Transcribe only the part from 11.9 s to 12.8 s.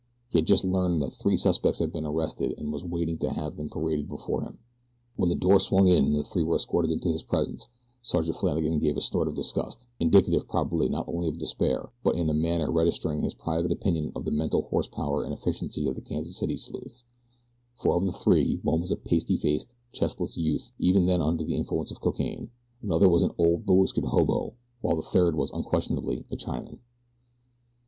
but in a manner